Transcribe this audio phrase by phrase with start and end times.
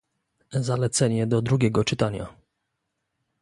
[0.53, 2.33] Zalecenie do drugiego czytania